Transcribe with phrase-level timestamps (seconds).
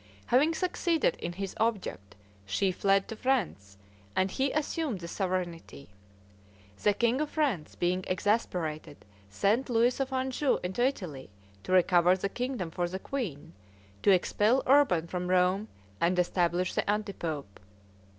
[0.25, 2.15] Having succeeded in his object,
[2.47, 3.77] she fled to France,
[4.15, 5.89] and he assumed the sovereignty.
[6.81, 11.29] The king of France, being exasperated, sent Louis of Anjou into Italy
[11.61, 13.53] to recover the kingdom for the queen,
[14.01, 15.67] to expel Urban from Rome,
[16.01, 17.59] and establish the anti pope.